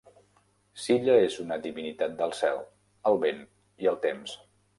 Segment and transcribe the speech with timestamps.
[0.85, 2.59] Silla és una divinitat del cel,
[3.13, 3.45] el vent
[3.87, 4.35] i el temps.